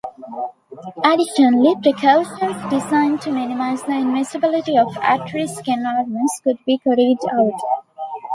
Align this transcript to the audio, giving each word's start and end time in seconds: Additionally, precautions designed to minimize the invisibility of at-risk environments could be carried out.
Additionally, 1.03 1.75
precautions 1.79 2.57
designed 2.71 3.21
to 3.21 3.31
minimize 3.31 3.83
the 3.83 3.91
invisibility 3.97 4.75
of 4.75 4.97
at-risk 4.97 5.67
environments 5.67 6.41
could 6.43 6.57
be 6.65 6.79
carried 6.79 7.19
out. 7.31 7.61